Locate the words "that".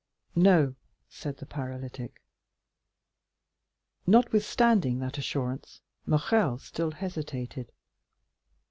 4.97-5.19